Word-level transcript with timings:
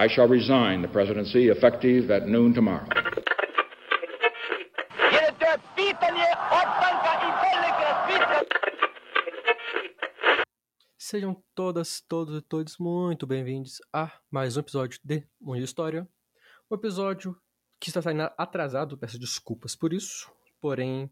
I 0.00 0.06
shall 0.06 0.28
resign 0.28 0.80
the 0.80 0.86
presidency 0.86 1.48
effective 1.48 2.08
at 2.12 2.28
noon 2.28 2.52
tomorrow. 2.52 2.86
Sejam 10.96 11.42
todas, 11.52 12.00
todos 12.00 12.38
e 12.38 12.42
todos 12.42 12.78
muito 12.78 13.26
bem-vindos 13.26 13.80
a 13.92 14.12
mais 14.30 14.56
um 14.56 14.60
episódio 14.60 15.00
de 15.02 15.26
Mundo 15.40 15.64
História. 15.64 16.08
Um 16.70 16.76
episódio 16.76 17.36
que 17.80 17.88
está 17.88 18.00
saindo 18.00 18.30
atrasado, 18.38 18.96
peço 18.96 19.18
desculpas 19.18 19.74
por 19.74 19.92
isso, 19.92 20.30
porém 20.60 21.10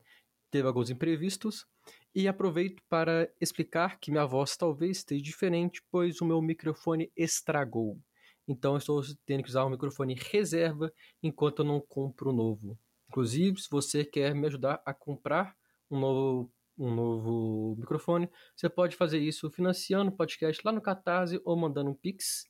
teve 0.48 0.68
alguns 0.68 0.91
imprevistos. 0.91 1.66
E 2.14 2.29
aproveito 2.29 2.80
para 2.89 3.29
explicar 3.41 3.98
que 3.98 4.12
minha 4.12 4.27
voz 4.27 4.57
talvez 4.57 4.98
esteja 4.98 5.25
diferente, 5.25 5.82
pois 5.91 6.21
o 6.21 6.25
meu 6.25 6.41
microfone 6.41 7.11
estragou. 7.16 8.00
Então 8.46 8.77
estou 8.77 9.03
tendo 9.25 9.43
que 9.43 9.49
usar 9.49 9.64
um 9.64 9.71
microfone 9.71 10.14
reserva 10.14 10.93
enquanto 11.23 11.61
eu 11.61 11.64
não 11.64 11.81
compro 11.81 12.32
novo. 12.32 12.79
Inclusive, 13.09 13.61
se 13.61 13.71
você 13.71 14.05
quer 14.05 14.35
me 14.35 14.46
ajudar 14.46 14.82
a 14.85 14.93
comprar 14.93 15.57
um 15.91 15.99
novo, 15.99 16.53
um 16.79 16.95
novo 16.95 17.75
microfone, 17.79 18.31
você 18.55 18.69
pode 18.69 18.95
fazer 18.96 19.19
isso 19.19 19.50
financiando 19.50 20.11
o 20.11 20.17
podcast 20.17 20.63
lá 20.64 20.72
no 20.72 20.81
Catarse 20.81 21.41
ou 21.45 21.57
mandando 21.57 21.91
um 21.91 21.95
Pix. 21.95 22.46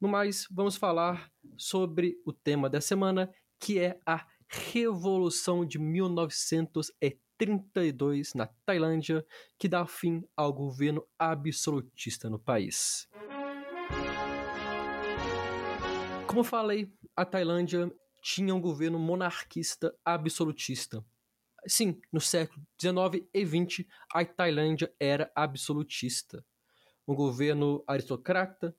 No 0.00 0.08
mais, 0.08 0.46
vamos 0.50 0.76
falar 0.76 1.30
sobre 1.56 2.20
o 2.24 2.32
tema 2.32 2.68
da 2.68 2.80
semana, 2.80 3.30
que 3.58 3.78
é 3.78 4.00
a 4.06 4.26
Revolução 4.48 5.66
de 5.66 5.76
1932 5.78 8.34
na 8.34 8.46
Tailândia, 8.64 9.26
que 9.58 9.68
dá 9.68 9.84
fim 9.86 10.22
ao 10.36 10.52
governo 10.52 11.04
absolutista 11.18 12.30
no 12.30 12.38
país. 12.38 13.08
Como 16.36 16.44
falei, 16.44 16.92
a 17.16 17.24
Tailândia 17.24 17.90
tinha 18.20 18.54
um 18.54 18.60
governo 18.60 18.98
monarquista 18.98 19.96
absolutista. 20.04 21.02
Sim, 21.66 21.98
no 22.12 22.20
século 22.20 22.60
XIX 22.78 23.26
e 23.32 23.46
XX, 23.46 23.86
a 24.12 24.22
Tailândia 24.22 24.94
era 25.00 25.32
absolutista. 25.34 26.44
Um 27.08 27.14
governo 27.14 27.82
aristocrata, 27.86 28.76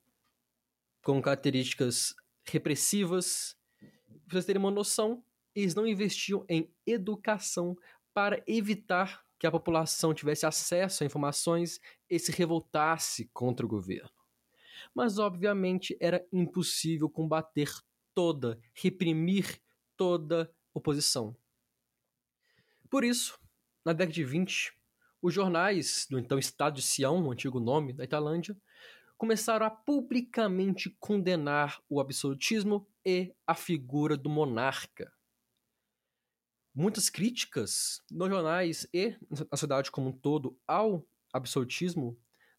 com 1.04 1.20
características 1.20 2.14
repressivas. 2.46 3.58
Para 3.80 4.34
vocês 4.34 4.46
terem 4.46 4.62
uma 4.62 4.70
noção, 4.70 5.24
eles 5.56 5.74
não 5.74 5.88
investiam 5.88 6.46
em 6.48 6.72
educação 6.86 7.76
para 8.14 8.44
evitar 8.46 9.26
que 9.40 9.48
a 9.48 9.52
população 9.52 10.14
tivesse 10.14 10.46
acesso 10.46 11.02
a 11.02 11.08
informações 11.08 11.80
e 12.08 12.20
se 12.20 12.32
revoltasse 12.32 13.32
contra 13.34 13.66
o 13.66 13.70
governo. 13.70 14.17
Mas, 14.94 15.18
obviamente, 15.18 15.98
era 16.00 16.26
impossível 16.32 17.10
combater 17.10 17.70
toda, 18.14 18.60
reprimir 18.74 19.62
toda 19.96 20.52
oposição. 20.74 21.36
Por 22.90 23.04
isso, 23.04 23.40
na 23.86 23.94
década 23.94 24.14
de 24.14 24.24
20, 24.24 24.74
os 25.22 25.34
jornais 25.34 26.08
do 26.10 26.18
então 26.18 26.40
Estado 26.40 26.76
de 26.76 26.82
Sião, 26.82 27.26
o 27.26 27.32
antigo 27.32 27.60
nome 27.60 27.94
da 27.94 28.04
Italândia, 28.04 28.56
começaram 29.18 29.66
a 29.66 29.70
publicamente 29.70 30.96
condenar 31.00 31.82
o 31.90 32.00
absolutismo 32.00 32.88
e 33.06 33.34
a 33.46 33.56
figura 33.56 34.16
do 34.16 34.30
monarca 34.30 35.12
muitas 36.78 37.10
críticas 37.10 38.04
nos 38.12 38.30
jornais 38.30 38.88
e 38.94 39.18
na 39.32 39.58
sociedade 39.58 39.90
como 39.90 40.10
um 40.10 40.12
todo 40.12 40.56
ao 40.68 41.04
absolutismo 41.34 42.16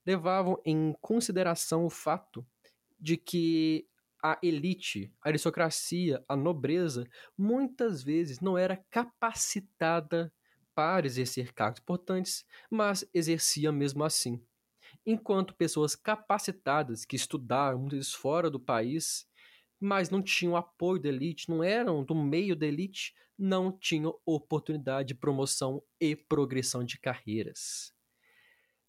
levavam 0.08 0.58
em 0.64 0.94
consideração 1.02 1.84
o 1.84 1.90
fato 1.90 2.42
de 2.98 3.18
que 3.18 3.86
a 4.22 4.38
elite, 4.42 5.12
a 5.22 5.28
aristocracia, 5.28 6.24
a 6.26 6.34
nobreza, 6.34 7.06
muitas 7.36 8.02
vezes 8.02 8.40
não 8.40 8.56
era 8.56 8.82
capacitada 8.90 10.32
para 10.74 11.06
exercer 11.06 11.52
cargos 11.52 11.82
importantes, 11.82 12.42
mas 12.70 13.06
exercia 13.12 13.70
mesmo 13.70 14.02
assim. 14.02 14.42
Enquanto 15.04 15.54
pessoas 15.54 15.94
capacitadas 15.94 17.04
que 17.04 17.14
estudaram 17.14 17.78
muitas 17.78 17.98
vezes 17.98 18.14
fora 18.14 18.50
do 18.50 18.58
país 18.58 19.28
mas 19.80 20.10
não 20.10 20.20
tinham 20.20 20.56
apoio 20.56 21.00
da 21.00 21.08
elite, 21.08 21.48
não 21.48 21.62
eram 21.62 22.02
do 22.02 22.12
meio 22.12 22.56
da 22.56 22.66
elite, 22.66 23.14
não 23.38 23.70
tinham 23.70 24.18
oportunidade 24.26 25.08
de 25.08 25.14
promoção 25.14 25.80
e 26.00 26.16
progressão 26.16 26.82
de 26.82 26.98
carreiras. 26.98 27.94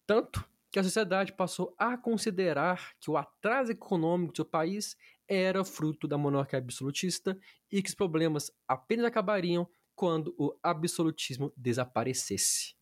Tanto 0.04 0.44
que 0.70 0.78
a 0.78 0.84
sociedade 0.84 1.32
passou 1.32 1.74
a 1.76 1.96
considerar 1.96 2.94
que 3.00 3.10
o 3.10 3.16
atraso 3.16 3.72
econômico 3.72 4.32
do 4.32 4.36
seu 4.36 4.44
país 4.44 4.96
era 5.28 5.64
fruto 5.64 6.06
da 6.06 6.16
monarquia 6.16 6.58
absolutista 6.58 7.38
e 7.70 7.82
que 7.82 7.88
os 7.88 7.94
problemas 7.94 8.50
apenas 8.68 9.06
acabariam 9.06 9.68
quando 9.94 10.34
o 10.38 10.56
absolutismo 10.62 11.52
desaparecesse. 11.56 12.74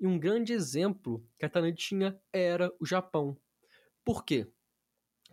E 0.00 0.06
um 0.06 0.18
grande 0.18 0.52
exemplo 0.52 1.24
que 1.38 1.44
a 1.44 1.48
Tailândia 1.48 1.76
tinha 1.76 2.20
era 2.32 2.72
o 2.80 2.86
Japão. 2.86 3.36
Por 4.04 4.24
quê? 4.24 4.46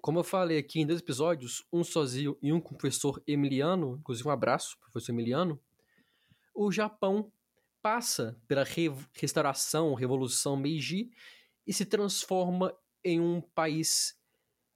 Como 0.02 0.20
eu 0.20 0.24
falei 0.24 0.58
aqui 0.58 0.80
em 0.82 0.86
dois 0.86 1.00
episódios, 1.00 1.66
um 1.72 1.84
sozinho 1.84 2.38
e 2.42 2.52
um 2.52 2.60
com 2.60 2.76
o 2.76 2.78
professor 2.78 3.24
Emiliano, 3.26 3.98
inclusive 4.00 4.28
um 4.28 4.32
abraço, 4.32 4.78
professor 4.80 5.12
Emiliano, 5.12 5.60
o 6.54 6.72
Japão 6.72 7.32
passa 7.82 8.40
pela 8.48 8.64
re 8.64 8.90
restauração, 9.14 9.94
revolução 9.94 10.56
Meiji 10.56 11.10
e 11.66 11.74
se 11.74 11.86
transforma 11.86 12.76
em 13.04 13.20
um 13.20 13.42
país 13.42 14.18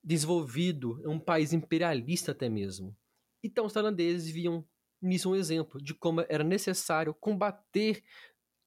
desenvolvido, 0.04 1.02
um 1.06 1.20
país 1.20 1.54
imperialista 1.54 2.32
até 2.32 2.48
mesmo. 2.48 2.96
Então 3.44 3.66
os 3.66 3.74
tailandeses 3.74 4.30
viam 4.30 4.68
nisso 5.02 5.32
um 5.32 5.36
exemplo 5.36 5.82
de 5.82 5.94
como 5.94 6.22
era 6.28 6.44
necessário 6.44 7.14
combater 7.14 8.04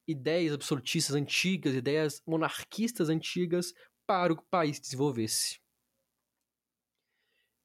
ideias 0.06 0.52
absolutistas 0.52 1.14
antigas, 1.14 1.74
ideias 1.74 2.22
monarquistas 2.26 3.08
antigas 3.08 3.72
para 4.06 4.32
o 4.32 4.42
país 4.50 4.80
desenvolvesse. 4.80 5.60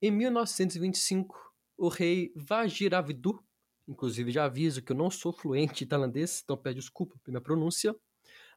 Em 0.02 0.12
1925, 0.12 1.36
o 1.78 1.88
rei 1.88 2.32
Vajiravidu, 2.36 3.44
inclusive 3.88 4.32
já 4.32 4.46
aviso 4.46 4.82
que 4.82 4.92
eu 4.92 4.96
não 4.96 5.10
sou 5.10 5.34
fluente 5.34 5.84
em 5.84 5.88
tailandês, 5.88 6.42
então 6.44 6.56
peço 6.56 6.76
desculpa 6.76 7.18
pela 7.24 7.34
minha 7.34 7.44
pronúncia, 7.44 7.96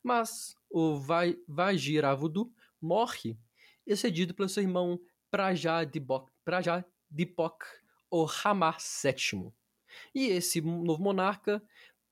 mas 0.02 0.56
o 0.70 0.98
Vajiravudu 1.48 2.52
morre 2.80 3.38
excedido 3.86 4.34
pelo 4.34 4.48
seu 4.48 4.62
irmão 4.62 5.00
Prajadipok, 5.30 6.84
ou 8.10 8.24
Rama 8.24 8.76
VII. 8.78 9.52
E 10.14 10.26
esse 10.26 10.60
novo 10.60 11.02
monarca 11.02 11.62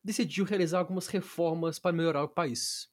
decidiu 0.03 0.45
realizar 0.45 0.79
algumas 0.79 1.07
reformas 1.07 1.79
para 1.79 1.93
melhorar 1.93 2.25
o 2.25 2.29
país. 2.29 2.91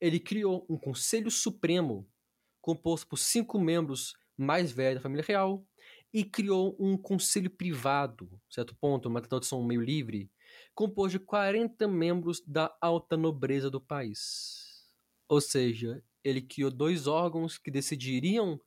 Ele 0.00 0.20
criou 0.20 0.66
um 0.68 0.78
Conselho 0.78 1.30
Supremo 1.30 2.08
composto 2.60 3.06
por 3.06 3.16
cinco 3.16 3.58
membros 3.58 4.14
mais 4.36 4.70
velho 4.70 4.96
da 4.96 5.02
família 5.02 5.24
real 5.26 5.66
e 6.12 6.24
criou 6.24 6.76
um 6.78 6.96
conselho 6.96 7.50
privado, 7.50 8.40
certo 8.48 8.74
ponto, 8.76 9.08
uma 9.08 9.20
tradução 9.20 9.62
meio 9.64 9.80
livre, 9.80 10.30
composto 10.78 11.18
de 11.18 11.24
40 11.24 11.88
membros 11.88 12.40
da 12.46 12.72
alta 12.80 13.16
nobreza 13.16 13.68
do 13.68 13.80
país. 13.80 14.86
Ou 15.28 15.40
seja, 15.40 16.00
ele 16.22 16.40
criou 16.40 16.70
dois 16.70 17.08
órgãos 17.08 17.58
que 17.58 17.68
decidiriam 17.68 18.60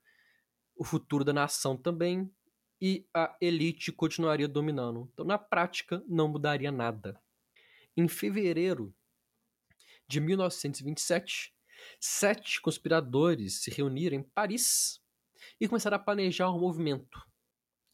o 0.76 0.84
futuro 0.84 1.24
da 1.24 1.32
nação 1.32 1.78
também 1.78 2.30
e 2.82 3.08
a 3.14 3.34
elite 3.40 3.94
continuaria 3.94 4.50
dominando. 4.50 5.10
Então, 5.14 5.24
na 5.24 5.38
prática, 5.38 6.04
não 6.06 6.28
mudaria 6.28 6.70
nada. 6.70 7.18
Em 7.96 8.10
fevereiro 8.10 8.94
de 10.06 10.20
1927, 10.20 11.56
sete 11.98 12.60
conspiradores 12.60 13.62
se 13.64 13.72
reuniram 13.72 14.18
em 14.18 14.24
Paris 14.24 15.02
e 15.62 15.66
começaram 15.66 15.96
a 15.96 16.00
planejar 16.00 16.52
um 16.52 16.60
movimento. 16.60 17.26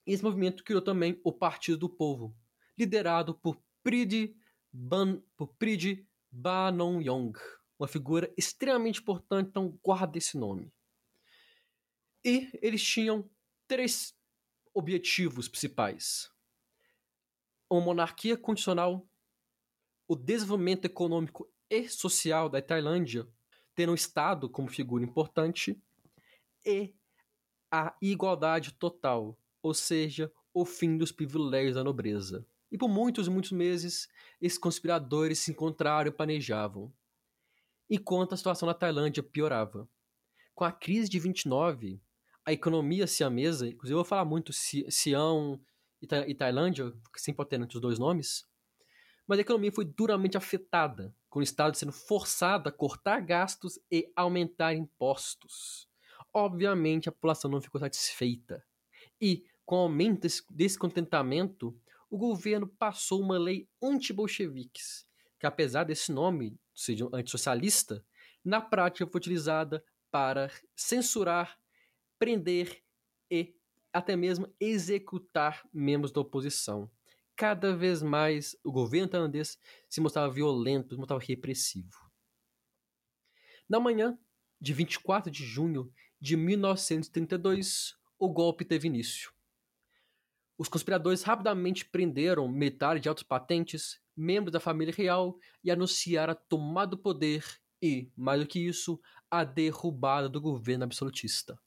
Esse 0.08 0.24
movimento 0.24 0.64
criou 0.64 0.82
também 0.82 1.22
o 1.24 1.32
Partido 1.32 1.78
do 1.78 1.88
Povo, 1.90 2.36
liderado 2.76 3.36
por 3.36 3.67
Pridi, 3.88 4.36
Ban, 4.70 5.24
por 5.38 5.48
Pridi 5.56 6.06
Banongyong, 6.30 7.32
uma 7.80 7.88
figura 7.88 8.30
extremamente 8.36 9.00
importante, 9.00 9.48
então 9.48 9.80
guarda 9.82 10.18
esse 10.18 10.38
nome. 10.38 10.74
E 12.22 12.50
eles 12.62 12.84
tinham 12.84 13.30
três 13.66 14.14
objetivos 14.74 15.48
principais: 15.48 16.30
uma 17.72 17.80
monarquia 17.80 18.36
condicional, 18.36 19.08
o 20.06 20.18
desenvolvimento 20.18 20.84
econômico 20.84 21.50
e 21.70 21.88
social 21.88 22.50
da 22.50 22.62
Tailândia, 22.62 23.26
tendo 23.74 23.94
o 23.94 23.96
Estado 23.96 24.50
como 24.50 24.68
figura 24.68 25.06
importante, 25.06 25.82
e 26.66 26.94
a 27.72 27.96
igualdade 28.02 28.74
total, 28.74 29.40
ou 29.62 29.74
seja, 29.74 30.30
o 30.54 30.66
fim 30.66 30.98
dos 30.98 31.14
privilégios 31.14 31.76
da 31.76 31.86
nobreza. 31.86 32.46
E 32.72 32.78
por 32.78 32.90
muitos 32.90 33.28
muitos 33.28 33.52
meses, 33.52 34.08
esses 34.42 34.58
conspiradores 34.58 35.40
se 35.40 35.52
encontraram 35.52 36.10
e 36.10 36.14
planejavam. 36.14 36.94
Enquanto 37.90 38.34
a 38.34 38.38
situação 38.38 38.68
na 38.68 38.74
Tailândia 38.74 39.24
piorava. 39.24 39.88
Com 40.54 40.64
a 40.64 40.72
crise 40.72 41.08
de 41.08 41.20
29, 41.20 42.02
a 42.46 42.52
economia 42.52 43.08
siamesa, 43.08 43.68
inclusive 43.68 43.94
eu 43.94 43.98
vou 43.98 44.06
falar 44.06 44.26
muito 44.26 44.52
Sião 44.54 45.62
e, 46.02 46.08
e 46.28 46.36
Tailândia, 46.36 46.94
sempre 47.16 47.46
entre 47.56 47.78
os 47.78 47.82
dois 47.82 48.00
nomes, 48.00 48.46
mas 49.28 49.40
a 49.40 49.42
economia 49.42 49.72
foi 49.72 49.84
duramente 49.84 50.38
afetada, 50.38 51.14
com 51.30 51.40
o 51.40 51.44
Estado 51.44 51.76
sendo 51.76 51.92
forçado 51.92 52.70
a 52.70 52.72
cortar 52.72 53.20
gastos 53.20 53.78
e 53.92 54.10
aumentar 54.16 54.74
impostos. 54.74 55.88
Obviamente, 56.34 57.10
a 57.10 57.12
população 57.12 57.52
não 57.52 57.60
ficou 57.60 57.80
satisfeita. 57.82 58.64
E, 59.20 59.44
com 59.66 59.76
o 59.76 59.80
aumento 59.80 60.22
desse 60.22 60.44
descontentamento, 60.50 61.78
o 62.10 62.18
governo 62.18 62.68
passou 62.68 63.22
uma 63.22 63.38
lei 63.38 63.70
anti-bolcheviques, 63.82 65.08
que 65.40 65.46
apesar 65.46 65.84
desse 65.84 66.12
nome 66.12 66.60
ser 66.74 66.98
antissocialista, 67.14 68.06
na 68.44 68.62
prática 68.62 69.06
foi 69.06 69.20
utilizada 69.20 69.84
para 70.10 70.52
censurar, 70.76 71.60
prender 72.18 72.82
e 73.30 73.56
até 73.92 74.16
mesmo 74.16 74.54
executar 74.60 75.68
membros 75.74 76.12
da 76.12 76.22
oposição. 76.22 76.90
Cada 77.36 77.76
vez 77.76 78.02
mais 78.02 78.56
o 78.64 78.72
governo 78.72 79.08
tailandês 79.08 79.60
se 79.90 80.02
mostrava 80.02 80.34
violento, 80.34 80.96
se 80.96 81.00
mostrava 81.00 81.24
repressivo. 81.24 82.10
Na 83.70 83.80
manhã 83.80 84.18
de 84.60 84.74
24 84.74 85.30
de 85.30 85.44
junho 85.44 85.92
de 86.20 86.36
1932, 86.36 87.96
o 88.18 88.30
golpe 88.30 88.66
teve 88.66 88.88
início. 88.88 89.37
Os 90.58 90.68
conspiradores 90.68 91.22
rapidamente 91.22 91.86
prenderam 91.86 92.48
militares 92.48 93.02
de 93.02 93.08
altas 93.08 93.24
patentes, 93.24 94.00
membros 94.16 94.52
da 94.52 94.60
família 94.60 94.94
real 94.94 95.38
e 95.64 95.70
anunciaram 95.70 96.34
a 96.34 96.36
tomada 96.36 96.92
do 96.92 96.98
poder 96.98 97.46
e, 97.82 98.12
mais 98.16 98.42
do 98.42 98.48
que 98.48 98.60
isso, 98.60 99.00
a 99.30 99.44
derrubada 99.44 100.28
do 100.28 100.42
governo 100.42 100.84
absolutista. 100.84 101.60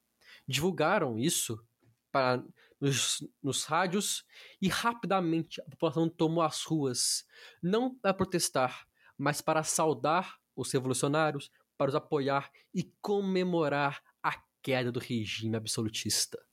Divulgaram 0.46 1.16
isso 1.18 1.62
para, 2.10 2.42
nos, 2.80 3.24
nos 3.40 3.64
rádios 3.64 4.24
e 4.60 4.68
rapidamente 4.68 5.60
a 5.60 5.64
população 5.64 6.08
tomou 6.08 6.42
as 6.42 6.64
ruas, 6.64 7.24
não 7.62 7.94
para 7.94 8.12
protestar, 8.12 8.88
mas 9.16 9.40
para 9.40 9.62
saudar 9.62 10.38
os 10.56 10.72
revolucionários, 10.72 11.50
para 11.78 11.90
os 11.90 11.94
apoiar 11.94 12.50
e 12.74 12.92
comemorar 13.00 14.02
a 14.20 14.42
queda 14.62 14.90
do 14.90 14.98
regime 14.98 15.56
absolutista. 15.56 16.44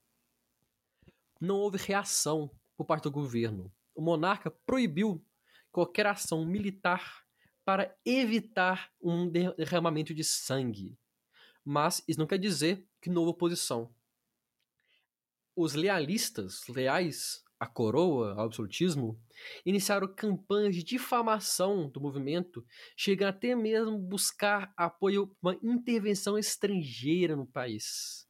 Não 1.40 1.58
houve 1.58 1.78
reação 1.78 2.52
por 2.76 2.86
parte 2.86 3.04
do 3.04 3.12
governo. 3.12 3.72
O 3.96 4.02
monarca 4.02 4.52
proibiu 4.52 5.24
qualquer 5.72 6.08
ação 6.08 6.46
militar 6.46 7.24
para 7.66 7.96
evitar 8.06 8.92
um 9.02 9.30
derramamento 9.30 10.14
de 10.14 10.24
sangue. 10.24 10.98
Mas 11.64 12.04
isso 12.08 12.20
não 12.20 12.28
quer 12.28 12.38
dizer 12.38 12.86
que 13.02 13.10
não 13.10 13.22
houve 13.22 13.32
oposição 13.32 13.94
os 15.58 15.74
lealistas, 15.74 16.68
leais 16.68 17.44
à 17.60 17.66
coroa, 17.66 18.34
ao 18.34 18.46
absolutismo, 18.46 19.20
iniciaram 19.66 20.08
campanhas 20.08 20.76
de 20.76 20.84
difamação 20.84 21.90
do 21.90 22.00
movimento, 22.00 22.64
chegando 22.96 23.30
até 23.30 23.56
mesmo 23.56 23.98
buscar 23.98 24.72
apoio 24.78 25.36
uma 25.42 25.58
intervenção 25.64 26.38
estrangeira 26.38 27.36
no 27.36 27.48
país. 27.48 28.27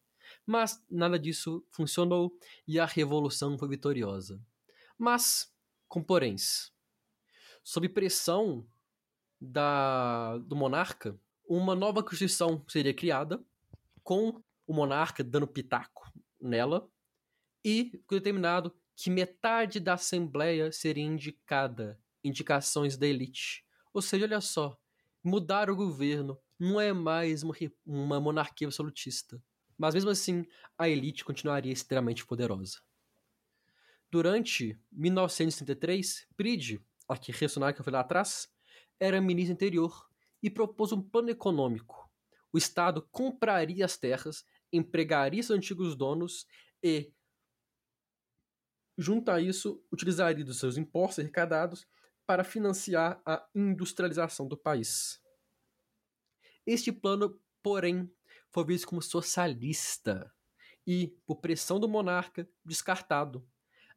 Mas 0.47 0.81
nada 0.89 1.19
disso 1.19 1.61
funcionou 1.69 2.31
e 2.65 2.79
a 2.79 2.85
revolução 2.85 3.57
foi 3.57 3.67
vitoriosa. 3.67 4.41
Mas, 4.97 5.53
com 5.89 6.01
poréns, 6.01 6.71
sob 7.61 7.89
pressão 7.89 8.65
da, 9.41 10.37
do 10.37 10.55
monarca, 10.55 11.19
uma 11.45 11.75
nova 11.75 12.01
constituição 12.01 12.63
seria 12.67 12.93
criada, 12.93 13.43
com 14.01 14.41
o 14.65 14.73
monarca 14.73 15.21
dando 15.21 15.45
pitaco 15.45 16.09
nela, 16.39 16.89
e 17.63 17.91
foi 18.07 18.19
determinado 18.19 18.73
que 18.95 19.09
metade 19.09 19.81
da 19.81 19.95
Assembleia 19.95 20.71
seria 20.71 21.03
indicada, 21.03 21.99
indicações 22.23 22.95
da 22.95 23.05
elite. 23.05 23.65
Ou 23.93 24.01
seja, 24.01 24.25
olha 24.25 24.39
só, 24.39 24.79
mudar 25.21 25.69
o 25.69 25.75
governo 25.75 26.39
não 26.57 26.79
é 26.79 26.93
mais 26.93 27.43
uma, 27.43 27.53
uma 27.85 28.19
monarquia 28.21 28.65
absolutista. 28.65 29.41
Mas 29.77 29.93
mesmo 29.93 30.09
assim, 30.09 30.45
a 30.77 30.89
elite 30.89 31.23
continuaria 31.23 31.71
extremamente 31.71 32.25
poderosa. 32.25 32.79
Durante 34.09 34.79
1933, 34.91 36.27
Pride, 36.35 36.81
a 37.07 37.17
que 37.17 37.31
ressonar 37.31 37.73
que 37.73 37.81
eu 37.81 37.85
falei 37.85 37.97
lá 37.97 38.01
atrás, 38.01 38.49
era 38.99 39.21
ministro 39.21 39.53
interior 39.53 40.09
e 40.41 40.49
propôs 40.49 40.91
um 40.91 41.01
plano 41.01 41.29
econômico. 41.29 42.09
O 42.51 42.57
Estado 42.57 43.07
compraria 43.11 43.85
as 43.85 43.97
terras, 43.97 44.45
empregaria 44.71 45.43
seus 45.43 45.57
antigos 45.57 45.95
donos 45.95 46.47
e 46.81 47.11
Junto 48.97 49.29
a 49.29 49.39
isso, 49.39 49.85
utilizaria 49.91 50.43
dos 50.43 50.57
seus 50.57 50.75
impostos 50.75 51.19
arrecadados 51.19 51.85
para 52.25 52.43
financiar 52.43 53.21
a 53.23 53.47
industrialização 53.53 54.47
do 54.47 54.57
país. 54.57 55.21
Este 56.65 56.91
plano, 56.91 57.39
porém, 57.61 58.11
foi 58.51 58.65
visto 58.65 58.87
como 58.87 59.01
socialista 59.01 60.31
e, 60.85 61.15
por 61.25 61.37
pressão 61.37 61.79
do 61.79 61.87
monarca, 61.87 62.47
descartado. 62.65 63.45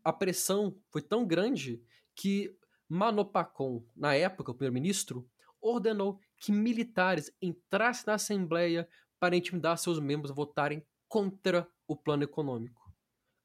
A 0.02 0.12
pressão 0.12 0.76
foi 0.91 1.02
tão 1.02 1.26
grande 1.26 1.82
que 2.14 2.56
Manopacon, 2.88 3.85
na 3.94 4.14
época 4.14 4.50
o 4.50 4.55
primeiro-ministro, 4.55 5.29
ordenou 5.61 6.19
que 6.37 6.50
militares 6.50 7.31
entrassem 7.41 8.05
na 8.06 8.14
Assembleia 8.14 8.88
para 9.19 9.37
intimidar 9.37 9.76
seus 9.79 10.00
membros 10.00 10.31
a 10.31 10.35
votarem 10.35 10.85
contra 11.06 11.69
o 11.87 11.94
plano 11.94 12.25
econômico. 12.25 12.93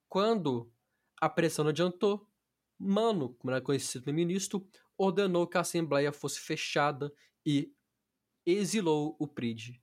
Quando 0.08 0.72
a 1.20 1.30
pressão 1.30 1.64
não 1.64 1.70
adiantou. 1.70 2.28
Mano, 2.78 3.34
como 3.36 3.52
era 3.52 3.62
conhecido 3.62 4.04
pelo 4.04 4.16
ministro, 4.16 4.68
ordenou 4.98 5.48
que 5.48 5.58
a 5.58 5.62
Assembleia 5.62 6.12
fosse 6.12 6.40
fechada 6.40 7.12
e 7.46 7.74
exilou 8.46 9.16
o 9.20 9.28
PRID. 9.28 9.82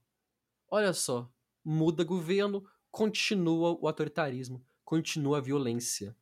Olha 0.74 0.94
só, 0.94 1.30
muda 1.62 2.02
governo, 2.02 2.66
continua 2.90 3.78
o 3.78 3.86
autoritarismo, 3.86 4.66
continua 4.82 5.36
a 5.36 5.40
violência. 5.42 6.16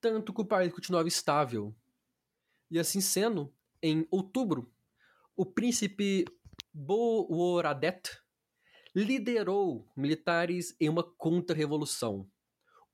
Tanto 0.00 0.32
que 0.32 0.40
o 0.40 0.44
país 0.44 0.72
continuava 0.72 1.08
estável. 1.08 1.74
E 2.70 2.78
assim 2.78 3.00
sendo, 3.00 3.52
em 3.82 4.06
outubro, 4.08 4.72
o 5.34 5.44
príncipe 5.44 6.26
Boworadet 6.72 8.08
liderou 8.94 9.90
militares 9.96 10.76
em 10.78 10.88
uma 10.88 11.02
contra-revolução. 11.02 12.30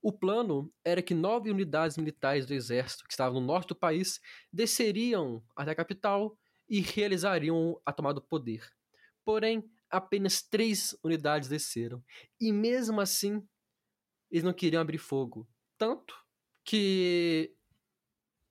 O 0.01 0.11
plano 0.11 0.73
era 0.83 1.03
que 1.03 1.13
nove 1.13 1.51
unidades 1.51 1.97
militares 1.97 2.47
do 2.47 2.53
exército 2.55 3.03
que 3.03 3.13
estavam 3.13 3.39
no 3.39 3.45
norte 3.45 3.67
do 3.67 3.75
país 3.75 4.19
desceriam 4.51 5.45
até 5.55 5.69
a 5.69 5.75
capital 5.75 6.35
e 6.67 6.81
realizariam 6.81 7.79
a 7.85 7.93
tomada 7.93 8.15
do 8.15 8.25
poder. 8.25 8.67
Porém, 9.23 9.63
apenas 9.97 10.41
três 10.41 10.95
unidades 11.03 11.49
desceram. 11.49 12.03
E 12.39 12.51
mesmo 12.51 12.99
assim, 13.01 13.45
eles 14.29 14.43
não 14.43 14.53
queriam 14.53 14.81
abrir 14.81 14.97
fogo. 14.97 15.47
Tanto 15.77 16.15
que 16.63 17.55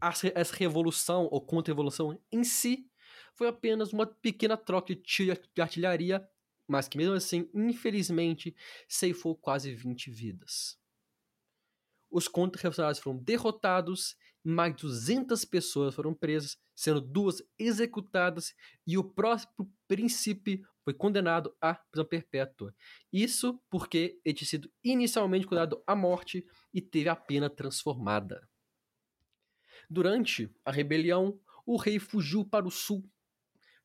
essa 0.01 0.57
revolução 0.57 1.29
ou 1.31 1.41
contra-revolução 1.41 2.21
em 2.31 2.45
si 2.45 2.91
foi 3.35 3.49
apenas 3.49 3.93
uma 3.93 4.07
pequena 4.07 4.57
troca 4.57 4.95
de 4.95 5.61
artilharia, 5.61 6.27
mas 6.69 6.89
que 6.89 6.97
mesmo 6.97 7.15
assim, 7.15 7.49
infelizmente, 7.55 8.55
ceifou 8.89 9.37
quase 9.37 9.75
20 9.75 10.11
vidas 10.11 10.79
os 12.15 12.29
contra-revolucionários 12.29 13.01
foram 13.01 13.19
derrotados, 13.19 14.17
mais 14.45 14.77
de 14.77 14.83
200 14.83 15.45
pessoas 15.47 15.95
foram 15.95 16.13
presas, 16.13 16.59
sendo 16.77 17.01
duas 17.01 17.43
executadas 17.59 18.55
e 18.87 18.99
o 18.99 19.03
próprio 19.03 19.71
príncipe 19.89 20.63
foi 20.83 20.93
condenado 20.93 21.57
à 21.61 21.75
prisão 21.75 22.05
perpétua. 22.05 22.75
Isso 23.11 23.59
porque 23.71 24.21
ele 24.23 24.35
tinha 24.35 24.49
sido 24.49 24.71
inicialmente 24.85 25.47
condenado 25.47 25.83
à 25.87 25.97
morte 25.97 26.47
e 26.75 26.83
teve 26.83 27.09
a 27.09 27.17
pena 27.17 27.49
transformada. 27.49 28.47
Durante 29.89 30.55
a 30.65 30.71
rebelião, 30.71 31.41
o 31.65 31.77
rei 31.77 31.99
fugiu 31.99 32.45
para 32.45 32.67
o 32.67 32.71
sul 32.71 33.09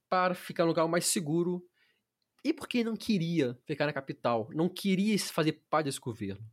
para 0.09 0.35
ficar 0.35 0.63
no 0.63 0.69
lugar 0.69 0.87
mais 0.87 1.05
seguro 1.05 1.65
e 2.43 2.53
porque 2.53 2.83
não 2.83 2.95
queria 2.95 3.57
ficar 3.65 3.85
na 3.85 3.93
capital, 3.93 4.49
não 4.53 4.67
queria 4.67 5.17
fazer 5.19 5.63
parte 5.69 5.85
desse 5.85 5.99
governo. 5.99 6.45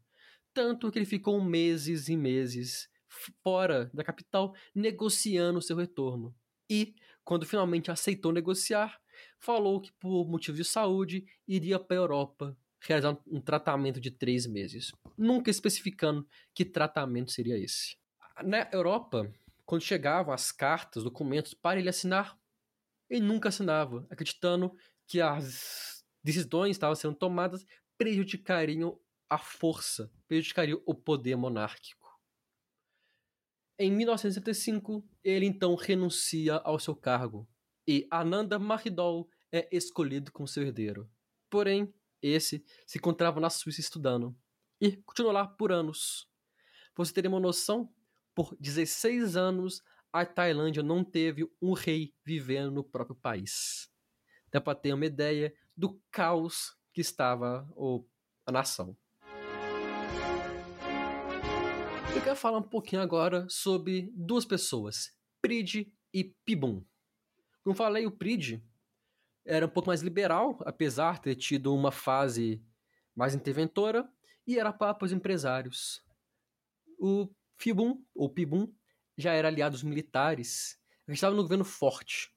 Tanto 0.55 0.91
que 0.91 0.99
ele 0.99 1.07
ficou 1.07 1.43
meses 1.43 2.09
e 2.09 2.17
meses 2.17 2.89
fora 3.43 3.91
da 3.93 4.05
capital 4.05 4.55
negociando 4.75 5.63
seu 5.63 5.77
retorno. 5.77 6.35
E, 6.69 6.95
quando 7.25 7.47
finalmente 7.47 7.91
aceitou 7.91 8.33
negociar, 8.33 9.01
falou 9.39 9.81
que 9.81 9.93
por 9.99 10.29
motivo 10.29 10.57
de 10.57 10.65
saúde 10.65 11.25
iria 11.47 11.79
para 11.79 11.97
a 11.97 12.01
Europa 12.01 12.57
realizar 12.81 13.19
um 13.27 13.41
tratamento 13.41 14.01
de 14.01 14.11
três 14.11 14.47
meses, 14.47 14.93
nunca 15.17 15.51
especificando 15.51 16.27
que 16.55 16.65
tratamento 16.65 17.33
seria 17.33 17.59
esse. 17.59 17.97
Na 18.45 18.69
Europa, 18.73 19.33
quando 19.65 19.83
chegavam 19.83 20.33
as 20.33 20.53
cartas, 20.53 21.03
documentos 21.03 21.55
para 21.55 21.81
ele 21.81 21.89
assinar, 21.89 22.39
ele 23.09 23.25
nunca 23.25 23.49
assinava, 23.49 24.07
acreditando 24.11 24.73
que 25.07 25.21
as 25.21 26.05
decisões 26.23 26.73
estavam 26.73 26.95
sendo 26.95 27.15
tomadas 27.15 27.65
prejudicariam 27.97 29.01
a 29.29 29.39
força 29.39 30.11
prejudicaria 30.29 30.77
o 30.87 30.95
poder 30.95 31.37
monárquico. 31.37 32.06
Em 33.79 33.91
1975, 33.91 35.07
ele 35.23 35.45
então 35.45 35.75
renuncia 35.75 36.55
ao 36.57 36.79
seu 36.79 36.97
cargo 36.97 37.47
e 37.87 38.07
Ananda 38.11 38.59
Mahidol 38.59 39.29
é 39.53 39.69
escolhido 39.71 40.33
como 40.33 40.49
seu 40.49 40.63
herdeiro. 40.63 41.11
Porém, 41.51 41.93
esse 42.23 42.65
se 42.87 42.97
encontrava 42.97 43.39
na 43.39 43.51
Suíça 43.51 43.81
estudando 43.81 44.35
e 44.81 44.97
continuou 44.97 45.35
lá 45.35 45.47
por 45.47 45.71
anos. 45.73 46.27
Você 46.97 47.13
ter 47.13 47.27
uma 47.27 47.39
noção, 47.39 47.93
por 48.35 48.57
16 48.59 49.37
anos 49.37 49.83
a 50.11 50.25
Tailândia 50.25 50.83
não 50.83 51.05
teve 51.05 51.47
um 51.61 51.75
rei 51.75 52.15
vivendo 52.25 52.71
no 52.71 52.83
próprio 52.83 53.15
país. 53.15 53.91
Dá 54.51 54.59
para 54.59 54.75
ter 54.75 54.95
uma 54.95 55.05
ideia 55.05 55.55
do 55.77 56.01
caos 56.11 56.75
que 56.95 57.03
estava 57.03 57.69
a 58.47 58.51
nação. 58.51 58.97
Quero 62.27 62.37
falar 62.37 62.59
um 62.59 62.63
pouquinho 62.63 63.01
agora 63.01 63.47
sobre 63.49 64.11
duas 64.13 64.45
pessoas, 64.45 65.17
Pride 65.41 65.93
e 66.13 66.25
Pibum. 66.45 66.85
Como 67.63 67.77
falei, 67.77 68.05
o 68.05 68.11
Pride 68.11 68.61
era 69.45 69.67
um 69.67 69.69
pouco 69.69 69.91
mais 69.91 70.03
liberal, 70.03 70.59
apesar 70.67 71.15
de 71.15 71.21
ter 71.23 71.35
tido 71.37 71.73
uma 71.73 71.93
fase 71.93 72.61
mais 73.15 73.33
interventora, 73.33 74.11
e 74.45 74.59
era 74.59 74.73
para 74.73 75.05
os 75.05 75.13
empresários. 75.13 76.03
O 76.99 77.33
Fibum, 77.57 78.05
ou 78.13 78.29
Pibum, 78.29 78.75
já 79.17 79.33
era 79.33 79.47
aliado 79.47 79.75
dos 79.75 79.85
militares, 79.85 80.77
estava 81.07 81.37
no 81.37 81.43
governo 81.43 81.65
forte. 81.65 82.35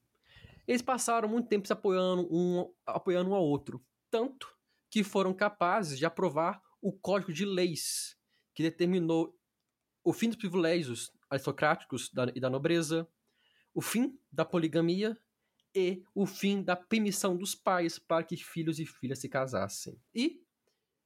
Eles 0.68 0.84
passaram 0.84 1.28
muito 1.28 1.50
tempo 1.50 1.66
se 1.66 1.74
apoiando 1.74 2.28
um, 2.32 2.72
apoiando 2.86 3.32
um 3.32 3.34
ao 3.34 3.44
outro, 3.44 3.84
tanto 4.12 4.56
que 4.92 5.04
foram 5.04 5.34
capazes 5.34 5.98
de 5.98 6.06
aprovar 6.06 6.62
o 6.80 6.94
Código 6.94 7.34
de 7.34 7.44
Leis, 7.44 8.16
que 8.54 8.62
determinou 8.62 9.39
o 10.10 10.14
fim 10.14 10.28
dos 10.28 10.38
privilégios 10.38 11.14
aristocráticos 11.30 12.12
e 12.34 12.40
da 12.40 12.50
nobreza, 12.50 13.08
o 13.76 13.80
fim 13.80 14.20
da 14.32 14.44
poligamia 14.44 15.16
e 15.76 16.04
o 16.16 16.26
fim 16.26 16.64
da 16.64 16.76
permissão 16.76 17.38
dos 17.38 17.54
pais 17.54 18.00
para 18.00 18.24
que 18.24 18.36
filhos 18.36 18.80
e 18.80 18.88
filhas 18.88 19.20
se 19.20 19.30
casassem. 19.30 20.02
E 20.16 20.44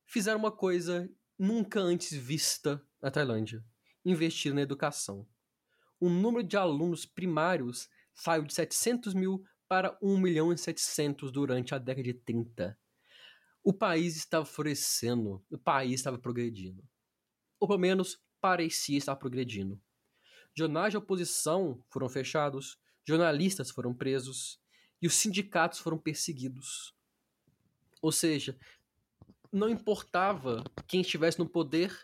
fizeram 0.06 0.40
uma 0.40 0.54
coisa 0.54 1.12
nunca 1.38 1.82
antes 1.82 2.18
vista 2.18 2.82
na 3.02 3.12
Tailândia: 3.12 3.62
investir 4.06 4.54
na 4.54 4.62
educação. 4.62 5.28
O 6.00 6.10
número 6.10 6.48
de 6.48 6.56
alunos 6.56 7.06
primários 7.06 7.90
saiu 8.14 8.44
de 8.44 8.54
700 8.54 9.14
mil 9.14 9.44
para 9.68 9.98
1 10.02 10.18
milhão 10.18 10.54
e 10.54 10.58
700 10.58 11.30
durante 11.30 11.76
a 11.76 11.78
década 11.78 12.04
de 12.04 12.14
30. 12.14 12.80
O 13.62 13.74
país 13.74 14.16
estava 14.16 14.46
florescendo, 14.46 15.44
o 15.52 15.58
país 15.58 15.96
estava 15.96 16.18
progredindo. 16.18 16.82
Ou 17.60 17.68
pelo 17.68 17.80
menos 17.80 18.23
parecia 18.44 18.98
estar 18.98 19.16
progredindo. 19.16 19.82
Jornais 20.54 20.92
de 20.92 20.98
oposição 20.98 21.82
foram 21.90 22.10
fechados, 22.10 22.78
jornalistas 23.08 23.72
foram 23.72 23.94
presos 23.94 24.60
e 25.02 25.08
os 25.08 25.14
sindicatos 25.14 25.80
foram 25.80 25.98
perseguidos. 25.98 26.94
Ou 28.02 28.12
seja, 28.12 28.60
não 29.50 29.70
importava 29.70 30.62
quem 30.86 31.00
estivesse 31.00 31.40
no 31.40 31.48
poder, 31.48 31.98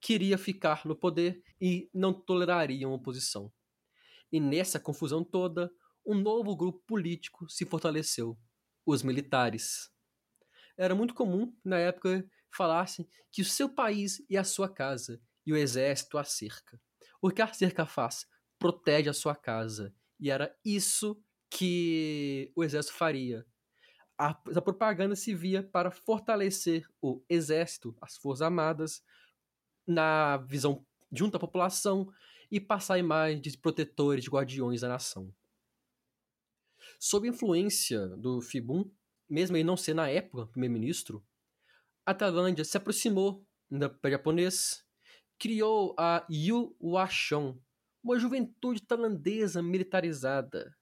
queria 0.00 0.38
ficar 0.38 0.86
no 0.86 0.96
poder 0.96 1.44
e 1.60 1.90
não 1.92 2.14
tolerariam 2.14 2.94
oposição. 2.94 3.52
E 4.32 4.40
nessa 4.40 4.80
confusão 4.80 5.22
toda, 5.22 5.70
um 6.06 6.14
novo 6.14 6.56
grupo 6.56 6.82
político 6.86 7.46
se 7.50 7.66
fortaleceu: 7.66 8.38
os 8.86 9.02
militares. 9.02 9.92
Era 10.78 10.94
muito 10.94 11.12
comum, 11.12 11.54
na 11.62 11.76
época, 11.76 12.26
falassem 12.50 13.06
que 13.30 13.42
o 13.42 13.44
seu 13.44 13.68
país 13.68 14.24
e 14.30 14.38
a 14.38 14.44
sua 14.44 14.66
casa 14.66 15.20
e 15.46 15.52
o 15.52 15.56
exército 15.56 16.18
a 16.18 16.24
cerca. 16.24 16.80
O 17.20 17.30
que 17.30 17.42
a 17.42 17.52
cerca 17.52 17.86
faz? 17.86 18.26
Protege 18.58 19.08
a 19.08 19.14
sua 19.14 19.34
casa. 19.34 19.94
E 20.18 20.30
era 20.30 20.54
isso 20.64 21.20
que 21.50 22.52
o 22.54 22.64
exército 22.64 22.96
faria. 22.96 23.46
A, 24.16 24.30
a 24.30 24.62
propaganda 24.62 25.16
se 25.16 25.34
via 25.34 25.62
para 25.62 25.90
fortalecer 25.90 26.86
o 27.00 27.22
exército, 27.28 27.96
as 28.00 28.16
forças 28.16 28.42
armadas, 28.42 29.02
na 29.86 30.38
visão 30.38 30.84
junto 31.12 31.36
à 31.36 31.40
população 31.40 32.12
e 32.50 32.60
passar 32.60 32.94
a 32.94 32.98
imagem 32.98 33.40
de 33.40 33.56
protetores, 33.58 34.24
de 34.24 34.30
guardiões 34.30 34.80
da 34.80 34.88
nação. 34.88 35.32
Sob 36.98 37.28
influência 37.28 38.08
do 38.08 38.40
Fibun, 38.40 38.90
mesmo 39.28 39.56
ele 39.56 39.64
não 39.64 39.76
ser 39.76 39.94
na 39.94 40.08
época 40.08 40.46
primeiro-ministro, 40.46 41.24
a 42.04 42.14
Tailândia 42.14 42.64
se 42.64 42.76
aproximou 42.76 43.46
do 43.70 43.90
japonês 44.04 44.83
criou 45.38 45.94
a 45.98 46.26
Yu 46.30 46.76
Washon, 46.80 47.58
uma 48.02 48.18
juventude 48.18 48.82
tailandesa 48.82 49.62
militarizada. 49.62 50.76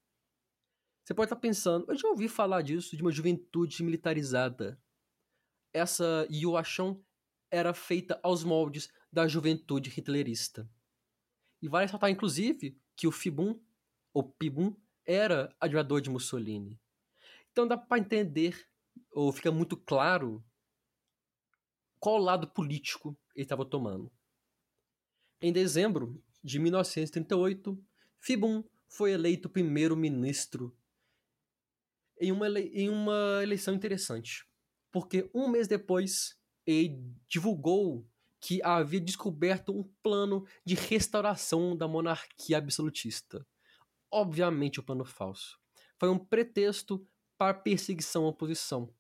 Você 1.05 1.15
pode 1.15 1.27
estar 1.27 1.37
pensando, 1.37 1.87
eu 1.89 1.97
já 1.97 2.09
ouvi 2.09 2.29
falar 2.29 2.63
disso, 2.63 2.97
de 2.97 3.03
uma 3.03 3.11
juventude 3.11 3.83
militarizada. 3.83 4.81
Essa 5.73 6.27
Yu 6.31 6.53
Washon 6.53 7.03
era 7.51 7.75
feita 7.75 8.19
aos 8.23 8.45
moldes 8.45 8.89
da 9.11 9.27
juventude 9.27 9.91
hitlerista. 9.91 10.69
E 11.61 11.69
vale 11.69 11.85
ressaltar, 11.85 12.11
inclusive, 12.11 12.81
que 12.97 13.07
o 13.07 13.13
Fibun, 13.13 13.61
ou 14.13 14.33
Pibun, 14.33 14.75
era 15.07 15.55
admirador 15.61 16.01
de 16.01 16.11
Mussolini. 16.11 16.81
Então 17.51 17.67
dá 17.67 17.77
para 17.77 17.99
entender, 17.99 18.69
ou 19.13 19.33
fica 19.33 19.51
muito 19.51 19.77
claro, 19.77 20.45
qual 22.01 22.19
lado 22.19 22.49
político 22.49 23.17
ele 23.35 23.45
estava 23.45 23.65
tomando. 23.65 24.11
Em 25.45 25.53
dezembro 25.53 26.23
de 26.41 26.61
1938, 26.61 27.77
Fibun 28.21 28.63
foi 28.87 29.11
eleito 29.11 29.49
primeiro-ministro 29.49 30.73
em 32.21 32.31
uma, 32.31 32.49
em 32.49 32.89
uma 32.89 33.41
eleição 33.43 33.75
interessante, 33.75 34.47
porque 34.93 35.29
um 35.35 35.49
mês 35.49 35.67
depois 35.67 36.39
ele 36.65 37.03
divulgou 37.27 38.09
que 38.41 38.63
havia 38.63 39.01
descoberto 39.01 39.77
um 39.77 39.83
plano 40.01 40.47
de 40.65 40.77
restauração 40.77 41.77
da 41.77 41.89
monarquia 41.89 42.59
absolutista. 42.59 43.45
Obviamente, 44.13 44.79
o 44.79 44.83
um 44.83 44.87
plano 44.87 45.05
falso. 45.05 45.59
Foi 45.99 46.09
um 46.09 46.19
pretexto 46.19 47.05
para 47.37 47.53
perseguição 47.53 48.27
à 48.27 48.29
oposição, 48.29 48.95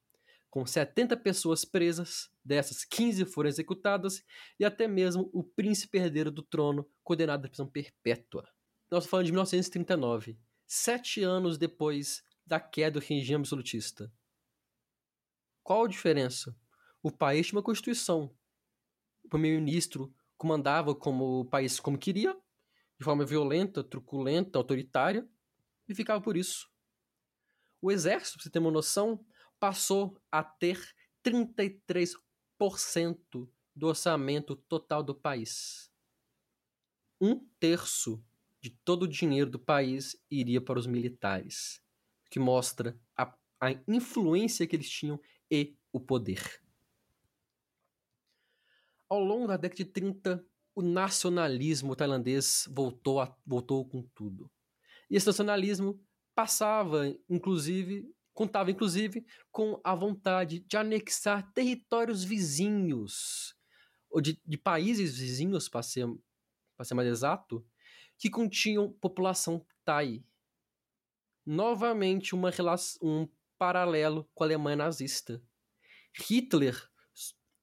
com 0.52 0.66
70 0.66 1.16
pessoas 1.16 1.64
presas, 1.64 2.30
dessas 2.44 2.84
15 2.84 3.24
foram 3.24 3.48
executadas, 3.48 4.22
e 4.60 4.66
até 4.66 4.86
mesmo 4.86 5.30
o 5.32 5.42
príncipe 5.42 5.96
herdeiro 5.96 6.30
do 6.30 6.42
trono 6.42 6.86
condenado 7.02 7.46
à 7.46 7.48
prisão 7.48 7.66
perpétua. 7.66 8.46
Nós 8.90 9.06
falando 9.06 9.24
de 9.24 9.32
1939, 9.32 10.38
sete 10.66 11.22
anos 11.22 11.56
depois 11.56 12.22
da 12.46 12.60
queda 12.60 13.00
do 13.00 13.02
regime 13.02 13.36
absolutista. 13.36 14.12
Qual 15.62 15.86
a 15.86 15.88
diferença? 15.88 16.54
O 17.02 17.10
país 17.10 17.46
tinha 17.46 17.56
uma 17.56 17.64
constituição. 17.64 18.36
O 19.24 19.30
primeiro-ministro 19.30 20.14
comandava 20.36 20.94
como 20.94 21.40
o 21.40 21.44
país 21.46 21.80
como 21.80 21.96
queria, 21.96 22.34
de 22.98 23.04
forma 23.06 23.24
violenta, 23.24 23.82
truculenta, 23.82 24.58
autoritária, 24.58 25.26
e 25.88 25.94
ficava 25.94 26.20
por 26.20 26.36
isso. 26.36 26.70
O 27.80 27.90
exército, 27.90 28.36
pra 28.36 28.44
você 28.44 28.50
ter 28.50 28.58
uma 28.58 28.70
noção, 28.70 29.24
passou 29.62 30.20
a 30.28 30.42
ter 30.42 30.92
33% 31.24 33.48
do 33.76 33.86
orçamento 33.86 34.56
total 34.56 35.04
do 35.04 35.14
país. 35.14 35.88
Um 37.20 37.38
terço 37.60 38.20
de 38.60 38.70
todo 38.70 39.04
o 39.04 39.08
dinheiro 39.08 39.48
do 39.48 39.60
país 39.60 40.20
iria 40.28 40.60
para 40.60 40.80
os 40.80 40.86
militares, 40.88 41.80
que 42.28 42.40
mostra 42.40 43.00
a, 43.16 43.32
a 43.60 43.70
influência 43.86 44.66
que 44.66 44.74
eles 44.74 44.90
tinham 44.90 45.20
e 45.48 45.76
o 45.92 46.00
poder. 46.00 46.60
Ao 49.08 49.20
longo 49.20 49.46
da 49.46 49.56
década 49.56 49.84
de 49.84 49.86
30, 49.92 50.44
o 50.74 50.82
nacionalismo 50.82 51.94
tailandês 51.94 52.66
voltou, 52.68 53.20
a, 53.20 53.32
voltou 53.46 53.88
com 53.88 54.02
tudo. 54.02 54.50
E 55.08 55.14
esse 55.14 55.28
nacionalismo 55.28 56.04
passava, 56.34 57.16
inclusive, 57.30 58.12
contava 58.32 58.70
inclusive 58.70 59.24
com 59.50 59.80
a 59.84 59.94
vontade 59.94 60.60
de 60.60 60.76
anexar 60.76 61.52
territórios 61.52 62.24
vizinhos, 62.24 63.54
ou 64.10 64.20
de, 64.20 64.40
de 64.44 64.58
países 64.58 65.18
vizinhos, 65.18 65.68
para 65.68 65.82
ser, 65.82 66.06
ser 66.82 66.94
mais 66.94 67.08
exato, 67.08 67.64
que 68.18 68.30
continham 68.30 68.92
população 68.92 69.64
Thai. 69.84 70.24
Novamente, 71.44 72.34
uma 72.34 72.50
relação, 72.50 73.00
um 73.02 73.28
paralelo 73.58 74.28
com 74.34 74.44
a 74.44 74.46
Alemanha 74.46 74.76
nazista. 74.76 75.42
Hitler 76.14 76.88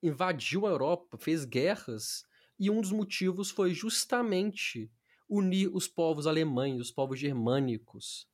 invadiu 0.02 0.66
a 0.66 0.70
Europa, 0.70 1.18
fez 1.18 1.46
guerras, 1.46 2.24
e 2.58 2.70
um 2.70 2.82
dos 2.82 2.92
motivos 2.92 3.50
foi 3.50 3.74
justamente 3.74 4.92
unir 5.30 5.70
os 5.74 5.88
povos 5.88 6.28
alemães, 6.28 6.82
os 6.82 6.92
povos 6.92 7.20
germânicos 7.20 8.28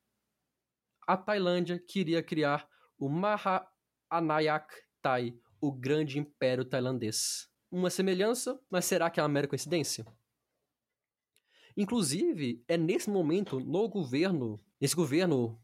a 1.06 1.16
Tailândia 1.16 1.78
queria 1.78 2.22
criar 2.22 2.68
o 2.98 3.08
Mahanayak 3.08 4.74
Thai, 5.00 5.38
o 5.60 5.70
grande 5.72 6.18
império 6.18 6.64
tailandês. 6.64 7.48
Uma 7.70 7.90
semelhança, 7.90 8.60
mas 8.68 8.84
será 8.84 9.08
que 9.08 9.20
é 9.20 9.22
uma 9.22 9.28
mera 9.28 9.46
coincidência? 9.46 10.04
Inclusive, 11.76 12.64
é 12.66 12.76
nesse 12.76 13.08
momento, 13.08 13.60
no 13.60 13.88
governo, 13.88 14.60
nesse 14.80 14.96
governo 14.96 15.62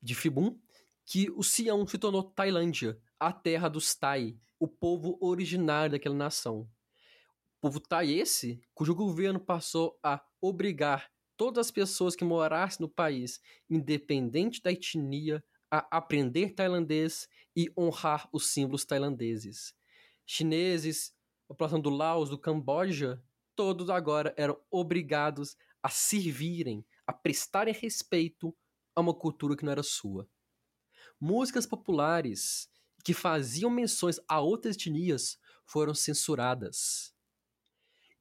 de 0.00 0.14
Fibun, 0.14 0.58
que 1.06 1.30
o 1.30 1.42
Sião 1.42 1.86
se 1.86 1.98
tornou 1.98 2.22
Tailândia, 2.22 3.00
a 3.18 3.32
terra 3.32 3.68
dos 3.68 3.94
Tai, 3.94 4.38
o 4.58 4.68
povo 4.68 5.18
originário 5.20 5.92
daquela 5.92 6.14
nação. 6.14 6.68
O 7.56 7.60
povo 7.62 7.80
Tai 7.80 8.10
esse, 8.10 8.60
cujo 8.74 8.94
governo 8.94 9.40
passou 9.40 9.98
a 10.02 10.22
obrigar 10.40 11.10
todas 11.36 11.66
as 11.66 11.70
pessoas 11.70 12.14
que 12.16 12.24
morassem 12.24 12.78
no 12.80 12.88
país, 12.88 13.40
independente 13.68 14.62
da 14.62 14.72
etnia, 14.72 15.42
a 15.70 15.96
aprender 15.96 16.54
tailandês 16.54 17.28
e 17.56 17.72
honrar 17.76 18.28
os 18.32 18.46
símbolos 18.48 18.84
tailandeses. 18.84 19.74
Chineses, 20.24 21.12
a 21.44 21.48
população 21.48 21.80
do 21.80 21.90
Laos, 21.90 22.30
do 22.30 22.38
Camboja, 22.38 23.22
todos 23.56 23.90
agora 23.90 24.34
eram 24.36 24.60
obrigados 24.70 25.56
a 25.82 25.88
servirem, 25.88 26.84
a 27.06 27.12
prestarem 27.12 27.74
respeito 27.74 28.56
a 28.94 29.00
uma 29.00 29.14
cultura 29.14 29.56
que 29.56 29.64
não 29.64 29.72
era 29.72 29.82
sua. 29.82 30.28
Músicas 31.20 31.66
populares 31.66 32.68
que 33.04 33.12
faziam 33.12 33.70
menções 33.70 34.18
a 34.28 34.40
outras 34.40 34.76
etnias 34.76 35.38
foram 35.66 35.94
censuradas. 35.94 37.13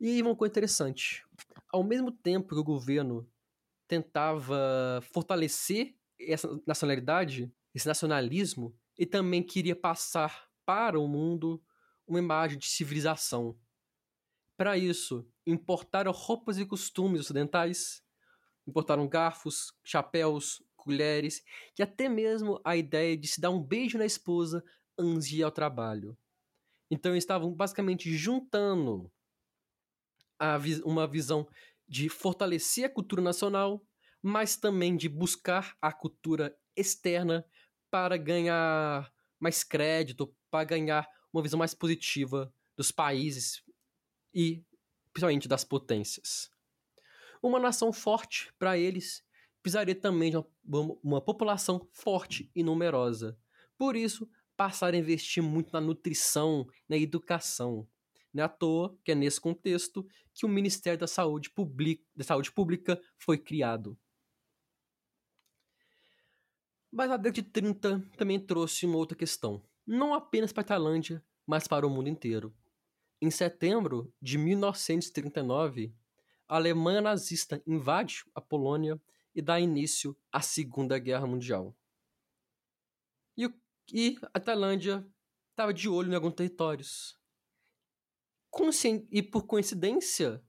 E 0.05 0.21
uma 0.21 0.35
coisa 0.35 0.51
interessante: 0.51 1.25
ao 1.71 1.81
mesmo 1.81 2.11
tempo 2.11 2.53
que 2.53 2.59
o 2.59 2.63
governo 2.63 3.25
tentava 3.87 4.99
fortalecer 5.13 5.95
essa 6.19 6.59
nacionalidade, 6.67 7.49
esse 7.73 7.87
nacionalismo, 7.87 8.77
e 8.99 9.05
também 9.05 9.41
queria 9.41 9.77
passar 9.77 10.49
para 10.65 10.99
o 10.99 11.07
mundo 11.07 11.63
uma 12.05 12.19
imagem 12.19 12.59
de 12.59 12.67
civilização. 12.67 13.57
Para 14.57 14.77
isso, 14.77 15.25
importaram 15.47 16.11
roupas 16.11 16.57
e 16.57 16.65
costumes 16.65 17.21
ocidentais, 17.21 18.03
importaram 18.67 19.07
garfos, 19.07 19.73
chapéus, 19.85 20.61
colheres 20.75 21.41
e 21.79 21.81
até 21.81 22.09
mesmo 22.09 22.59
a 22.65 22.75
ideia 22.75 23.15
de 23.15 23.29
se 23.29 23.39
dar 23.39 23.51
um 23.51 23.63
beijo 23.63 23.97
na 23.97 24.05
esposa 24.05 24.61
antes 24.99 25.29
de 25.29 25.37
ir 25.37 25.43
ao 25.43 25.51
trabalho. 25.51 26.17
Então 26.91 27.15
estavam 27.15 27.53
basicamente 27.53 28.13
juntando 28.17 29.09
vi 30.59 30.81
uma 30.83 31.07
visão 31.07 31.47
de 31.87 32.09
fortalecer 32.09 32.85
a 32.85 32.89
cultura 32.89 33.21
nacional, 33.21 33.85
mas 34.21 34.55
também 34.55 34.95
de 34.95 35.09
buscar 35.09 35.75
a 35.81 35.91
cultura 35.91 36.57
externa 36.75 37.45
para 37.91 38.17
ganhar 38.17 39.11
mais 39.39 39.63
crédito, 39.63 40.33
para 40.49 40.63
ganhar 40.63 41.07
uma 41.31 41.43
visão 41.43 41.59
mais 41.59 41.73
positiva 41.73 42.53
dos 42.75 42.91
países 42.91 43.63
e 44.33 44.63
principalmente 45.11 45.47
das 45.47 45.63
potências. 45.63 46.49
Uma 47.41 47.59
nação 47.59 47.91
forte 47.91 48.51
para 48.57 48.77
eles 48.77 49.23
precisaria 49.61 49.95
também 49.95 50.31
de 50.31 50.37
uma, 50.37 50.97
uma, 51.03 51.21
população 51.21 51.87
forte 51.91 52.51
e 52.55 52.63
numerosa. 52.63 53.37
Por 53.77 53.95
isso, 53.95 54.29
passaram 54.57 54.97
a 54.97 55.01
investir 55.01 55.41
muito 55.41 55.71
na 55.71 55.79
nutrição, 55.79 56.67
na 56.87 56.97
educação. 56.97 57.87
Não 58.33 58.41
é 58.41 58.45
à 58.45 58.49
toa 58.49 58.97
que 59.03 59.11
é 59.11 59.15
nesse 59.15 59.39
contexto 59.39 60.05
que 60.33 60.45
o 60.45 60.49
Ministério 60.49 60.99
da 60.99 61.07
Saúde, 61.07 61.51
da 62.15 62.23
Saúde 62.23 62.51
Pública 62.51 62.99
foi 63.17 63.37
criado. 63.37 63.97
Mas 66.91 67.11
a 67.11 67.17
década 67.17 67.41
de 67.41 67.43
30 67.43 67.99
também 68.17 68.39
trouxe 68.39 68.85
uma 68.85 68.97
outra 68.97 69.17
questão, 69.17 69.63
não 69.85 70.13
apenas 70.13 70.51
para 70.51 70.61
a 70.61 70.65
Tailândia, 70.65 71.23
mas 71.45 71.67
para 71.67 71.85
o 71.85 71.89
mundo 71.89 72.09
inteiro. 72.09 72.55
Em 73.21 73.31
setembro 73.31 74.13
de 74.21 74.37
1939, 74.37 75.93
a 76.47 76.55
Alemanha 76.55 77.01
nazista 77.01 77.61
invade 77.65 78.23
a 78.35 78.41
Polônia 78.41 79.01
e 79.33 79.41
dá 79.41 79.59
início 79.59 80.15
à 80.31 80.41
Segunda 80.41 80.99
Guerra 80.99 81.25
Mundial. 81.25 81.75
E, 83.37 83.51
e 83.91 84.17
a 84.33 84.39
Tailândia 84.39 85.07
estava 85.49 85.73
de 85.73 85.89
olho 85.89 86.11
em 86.11 86.15
alguns 86.15 86.33
territórios. 86.33 87.17
E 89.11 89.23
por 89.23 89.47
coincidência, 89.47 90.43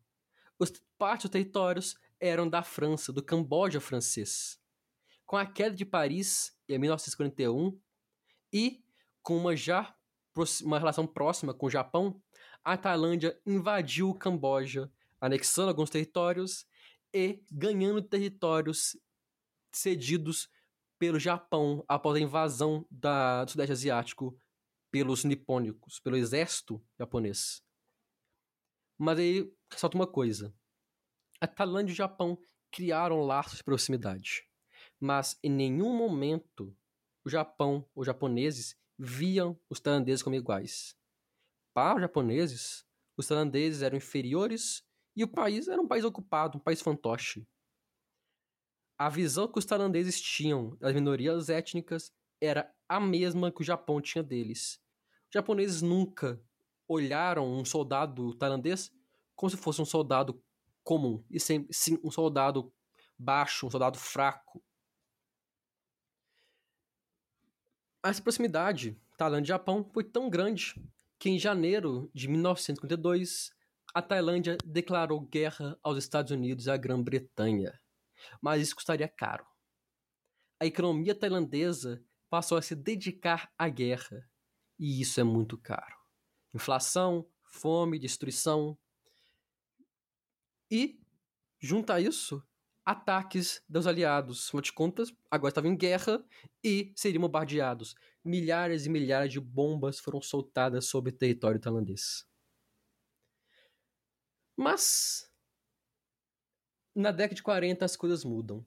os, 0.58 0.70
parte 0.98 1.22
dos 1.22 1.30
territórios 1.30 1.96
eram 2.20 2.48
da 2.48 2.62
França, 2.62 3.12
do 3.12 3.22
Camboja 3.22 3.80
francês. 3.80 4.60
Com 5.26 5.36
a 5.36 5.46
queda 5.46 5.74
de 5.74 5.84
Paris 5.84 6.56
em 6.68 6.78
1941 6.78 7.78
e 8.52 8.84
com 9.22 9.36
uma 9.36 9.56
já 9.56 9.94
uma 10.64 10.78
relação 10.80 11.06
próxima 11.06 11.54
com 11.54 11.66
o 11.66 11.70
Japão, 11.70 12.20
a 12.64 12.76
Tailândia 12.76 13.40
invadiu 13.46 14.10
o 14.10 14.14
Camboja, 14.14 14.90
anexando 15.20 15.68
alguns 15.68 15.90
territórios 15.90 16.66
e 17.12 17.40
ganhando 17.50 18.02
territórios 18.02 18.96
cedidos 19.70 20.50
pelo 20.98 21.20
Japão 21.20 21.84
após 21.86 22.16
a 22.16 22.20
invasão 22.20 22.84
da, 22.90 23.44
do 23.44 23.52
Sudeste 23.52 23.72
Asiático 23.72 24.36
pelos 24.90 25.24
nipônicos, 25.24 26.00
pelo 26.00 26.16
exército 26.16 26.82
japonês. 26.98 27.63
Mas 28.98 29.18
aí 29.18 29.52
ressalta 29.70 29.96
uma 29.96 30.06
coisa: 30.06 30.54
a 31.40 31.46
Tailândia 31.46 31.92
e 31.92 31.94
o 31.94 31.96
Japão 31.96 32.38
criaram 32.70 33.22
laços 33.22 33.58
de 33.58 33.64
proximidade, 33.64 34.48
mas 35.00 35.38
em 35.42 35.50
nenhum 35.50 35.96
momento 35.96 36.76
o 37.24 37.30
Japão, 37.30 37.88
os 37.94 38.06
japoneses, 38.06 38.76
viam 38.98 39.58
os 39.68 39.80
tailandeses 39.80 40.22
como 40.22 40.36
iguais. 40.36 40.96
Para 41.72 41.96
os 41.96 42.02
japoneses, 42.02 42.84
os 43.16 43.26
tailandeses 43.26 43.82
eram 43.82 43.96
inferiores 43.96 44.84
e 45.16 45.24
o 45.24 45.28
país 45.28 45.68
era 45.68 45.80
um 45.80 45.88
país 45.88 46.04
ocupado, 46.04 46.58
um 46.58 46.60
país 46.60 46.80
fantoche. 46.80 47.46
A 48.98 49.08
visão 49.08 49.50
que 49.50 49.58
os 49.58 49.64
tailandeses 49.64 50.20
tinham 50.20 50.76
das 50.76 50.94
minorias 50.94 51.48
étnicas 51.48 52.12
era 52.40 52.72
a 52.88 53.00
mesma 53.00 53.50
que 53.50 53.62
o 53.62 53.64
Japão 53.64 54.00
tinha 54.00 54.22
deles. 54.22 54.80
Os 55.26 55.34
japoneses 55.34 55.82
nunca 55.82 56.40
olharam 56.88 57.46
um 57.46 57.64
soldado 57.64 58.34
tailandês 58.34 58.90
como 59.34 59.50
se 59.50 59.56
fosse 59.56 59.80
um 59.80 59.84
soldado 59.84 60.42
comum, 60.82 61.24
e 61.30 61.40
sim 61.40 61.66
um 62.04 62.10
soldado 62.10 62.72
baixo, 63.18 63.66
um 63.66 63.70
soldado 63.70 63.98
fraco. 63.98 64.62
Essa 68.04 68.22
proximidade 68.22 69.00
Tailândia 69.16 69.46
e 69.46 69.54
Japão 69.54 69.88
foi 69.92 70.04
tão 70.04 70.28
grande 70.28 70.74
que 71.18 71.30
em 71.30 71.38
janeiro 71.38 72.10
de 72.12 72.28
1952 72.28 73.50
a 73.94 74.02
Tailândia 74.02 74.58
declarou 74.64 75.20
guerra 75.20 75.78
aos 75.82 75.96
Estados 75.96 76.32
Unidos 76.32 76.66
e 76.66 76.70
à 76.70 76.76
Grã-Bretanha. 76.76 77.80
Mas 78.42 78.60
isso 78.60 78.74
custaria 78.74 79.08
caro. 79.08 79.46
A 80.60 80.66
economia 80.66 81.14
tailandesa 81.14 82.04
passou 82.28 82.58
a 82.58 82.62
se 82.62 82.74
dedicar 82.74 83.52
à 83.56 83.68
guerra, 83.68 84.28
e 84.78 85.00
isso 85.00 85.20
é 85.20 85.24
muito 85.24 85.56
caro. 85.56 85.93
Inflação, 86.54 87.28
fome, 87.42 87.98
destruição. 87.98 88.78
E, 90.70 91.00
junto 91.60 91.92
a 91.92 92.00
isso, 92.00 92.42
ataques 92.84 93.62
dos 93.68 93.86
aliados. 93.86 94.48
Afinal 94.48 94.62
de 94.62 94.72
contas, 94.72 95.12
agora 95.30 95.50
estavam 95.50 95.72
em 95.72 95.76
guerra 95.76 96.24
e 96.62 96.92
seriam 96.94 97.22
bombardeados. 97.22 97.94
Milhares 98.24 98.86
e 98.86 98.90
milhares 98.90 99.32
de 99.32 99.40
bombas 99.40 99.98
foram 99.98 100.22
soltadas 100.22 100.86
sobre 100.86 101.10
o 101.10 101.16
território 101.16 101.60
tailandês. 101.60 102.26
Mas 104.56 105.28
na 106.94 107.10
década 107.10 107.34
de 107.34 107.42
40 107.42 107.84
as 107.84 107.96
coisas 107.96 108.24
mudam. 108.24 108.64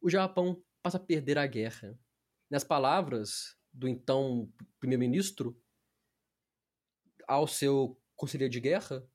O 0.00 0.08
Japão 0.08 0.62
passa 0.82 0.98
a 0.98 1.00
perder 1.00 1.36
a 1.36 1.46
guerra. 1.46 1.98
Nas 2.48 2.62
palavras 2.62 3.56
do 3.72 3.88
então 3.88 4.52
primeiro-ministro 4.78 5.60
ao 7.30 7.46
seu 7.46 7.96
conselheiro 8.16 8.50
de 8.50 8.58
guerra, 8.58 9.08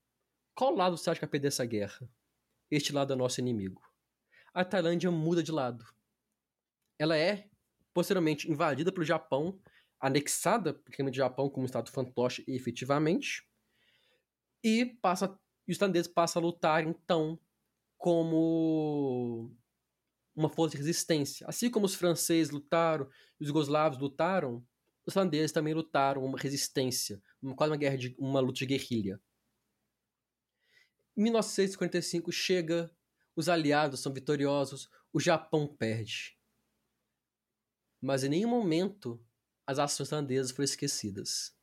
qual 0.56 0.74
lado 0.74 0.98
você 0.98 1.10
acha 1.10 1.20
que 1.20 1.26
vai 1.26 1.32
perder 1.32 1.50
essa 1.50 1.66
guerra? 1.66 2.10
Este 2.72 2.94
lado 2.94 3.12
é 3.12 3.16
nosso 3.16 3.42
inimigo. 3.42 3.82
A 4.54 4.64
Tailândia 4.64 5.12
muda 5.12 5.44
de 5.44 5.52
lado. 5.52 5.86
Ela 6.98 7.18
é 7.18 7.50
posteriormente 7.94 8.50
invadida 8.50 8.90
pelo 8.90 9.04
Japão, 9.04 9.60
anexada 10.00 10.74
pelo 10.74 11.14
Japão 11.14 11.50
como 11.50 11.64
um 11.64 11.66
estado 11.66 11.92
fantoche 11.92 12.42
efetivamente, 12.48 13.46
e 14.64 14.86
passa 14.86 15.38
os 15.68 15.78
tailandeses 15.78 16.08
passam 16.08 16.42
a 16.42 16.46
lutar, 16.46 16.88
então, 16.88 17.38
como 17.98 19.54
uma 20.34 20.48
força 20.48 20.78
de 20.78 20.78
resistência. 20.78 21.46
Assim 21.48 21.70
como 21.70 21.86
os 21.86 21.96
franceses 21.96 22.50
lutaram, 22.50 23.10
os 23.40 23.48
jugoslavos 23.48 23.98
lutaram, 23.98 24.66
os 25.06 25.14
tailandeses 25.14 25.52
também 25.52 25.74
lutaram 25.74 26.24
uma 26.26 26.38
resistência, 26.38 27.22
quase 27.56 27.72
uma 27.72 27.78
guerra 27.78 27.98
de 27.98 28.16
uma 28.18 28.40
luta 28.40 28.60
de 28.60 28.66
guerrilha. 28.66 29.22
Em 31.16 31.24
1945 31.24 32.32
chega, 32.32 32.92
os 33.36 33.48
aliados 33.48 34.00
são 34.00 34.12
vitoriosos, 34.12 34.90
o 35.14 35.20
Japão 35.20 35.68
perde. 35.68 36.38
Mas 38.02 38.24
em 38.24 38.30
nenhum 38.30 38.50
momento 38.50 39.24
as 39.66 39.80
ações 39.80 40.10
tailandesas 40.10 40.52
foram 40.52 40.66
esquecidas. 40.66 41.56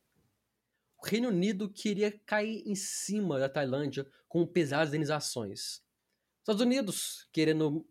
o 0.97 1.05
Reino 1.05 1.27
Unido 1.27 1.69
queria 1.69 2.17
cair 2.25 2.63
em 2.65 2.75
cima 2.75 3.37
da 3.37 3.49
Tailândia 3.49 4.09
com 4.27 4.47
pesadas 4.47 4.89
indenizações. 4.89 5.59
Os 5.59 6.39
Estados 6.39 6.61
Unidos, 6.61 7.27
querendo 7.31 7.85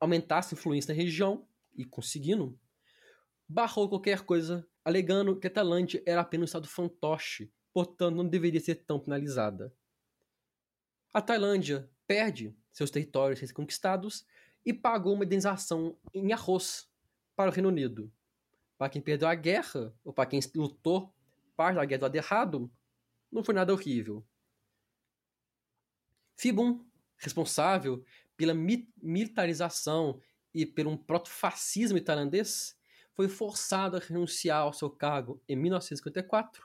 aumentar 0.00 0.42
sua 0.42 0.56
influência 0.56 0.94
na 0.94 1.00
região 1.00 1.48
e 1.76 1.84
conseguindo, 1.84 2.58
barrou 3.48 3.88
qualquer 3.88 4.22
coisa, 4.22 4.68
alegando 4.84 5.38
que 5.38 5.46
a 5.46 5.50
Tailândia 5.50 6.02
era 6.04 6.20
apenas 6.20 6.42
um 6.42 6.46
estado 6.46 6.68
fantoche, 6.68 7.50
portanto 7.72 8.16
não 8.16 8.28
deveria 8.28 8.60
ser 8.60 8.76
tão 8.84 9.00
penalizada. 9.00 9.74
A 11.12 11.22
Tailândia 11.22 11.90
perde 12.06 12.54
seus 12.70 12.90
territórios 12.90 13.50
conquistados 13.52 14.26
e 14.64 14.72
pagou 14.72 15.14
uma 15.14 15.24
indenização 15.24 15.98
em 16.12 16.32
arroz 16.32 16.88
para 17.34 17.50
o 17.50 17.52
Reino 17.52 17.68
Unido. 17.68 18.12
Para 18.76 18.90
quem 18.90 19.00
perdeu 19.00 19.26
a 19.26 19.34
guerra, 19.34 19.94
ou 20.04 20.12
para 20.12 20.28
quem 20.28 20.40
lutou 20.54 21.12
parte 21.56 21.76
da 21.76 21.84
guerra 21.84 21.98
do 21.98 22.02
lado 22.02 22.16
errado, 22.16 22.72
não 23.32 23.42
foi 23.42 23.54
nada 23.54 23.72
horrível. 23.72 24.24
Fibum, 26.36 26.86
responsável 27.16 28.04
pela 28.36 28.54
mi 28.54 28.88
militarização 29.02 30.20
e 30.54 30.64
pelo 30.64 30.90
um 30.90 30.96
proto-fascismo 30.96 32.00
tailandês, 32.00 32.77
foi 33.18 33.28
forçado 33.28 33.96
a 33.96 33.98
renunciar 33.98 34.60
ao 34.60 34.72
seu 34.72 34.88
cargo 34.88 35.42
em 35.48 35.56
1954 35.56 36.62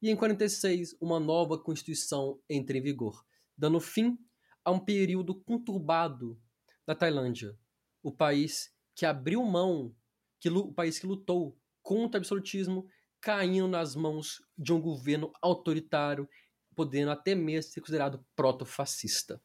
e 0.00 0.06
em 0.06 0.16
1946 0.16 0.96
uma 0.98 1.20
nova 1.20 1.58
constituição 1.58 2.40
entra 2.48 2.78
em 2.78 2.80
vigor, 2.80 3.22
dando 3.54 3.78
fim 3.78 4.16
a 4.64 4.70
um 4.70 4.80
período 4.80 5.34
conturbado 5.42 6.40
da 6.86 6.94
Tailândia, 6.94 7.54
o 8.02 8.10
país 8.10 8.74
que 8.94 9.04
abriu 9.04 9.44
mão, 9.44 9.94
que, 10.38 10.48
o 10.48 10.72
país 10.72 10.98
que 10.98 11.06
lutou 11.06 11.60
contra 11.82 12.18
o 12.18 12.20
absolutismo, 12.22 12.88
caindo 13.20 13.68
nas 13.68 13.94
mãos 13.94 14.42
de 14.56 14.72
um 14.72 14.80
governo 14.80 15.30
autoritário, 15.42 16.26
podendo 16.74 17.10
até 17.10 17.34
mesmo 17.34 17.72
ser 17.72 17.80
considerado 17.82 18.24
proto-fascista. 18.34 19.38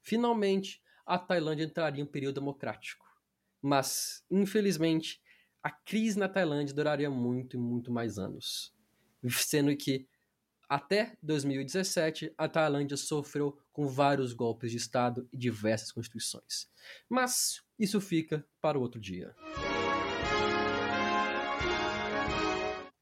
Finalmente, 0.00 0.82
a 1.04 1.18
Tailândia 1.18 1.64
entraria 1.64 2.00
em 2.00 2.04
um 2.04 2.10
período 2.10 2.36
democrático. 2.36 3.04
Mas, 3.60 4.24
infelizmente, 4.30 5.21
a 5.62 5.70
crise 5.70 6.18
na 6.18 6.28
Tailândia 6.28 6.74
duraria 6.74 7.08
muito 7.08 7.56
e 7.56 7.58
muito 7.58 7.92
mais 7.92 8.18
anos. 8.18 8.74
Sendo 9.28 9.74
que, 9.76 10.08
até 10.68 11.16
2017, 11.22 12.34
a 12.36 12.48
Tailândia 12.48 12.96
sofreu 12.96 13.56
com 13.72 13.86
vários 13.86 14.32
golpes 14.32 14.72
de 14.72 14.76
Estado 14.76 15.28
e 15.32 15.36
diversas 15.36 15.92
constituições. 15.92 16.68
Mas 17.08 17.62
isso 17.78 18.00
fica 18.00 18.44
para 18.60 18.78
outro 18.78 19.00
dia. 19.00 19.36